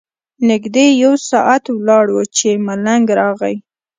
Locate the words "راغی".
3.19-3.55